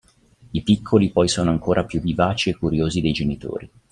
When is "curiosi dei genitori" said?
2.57-3.69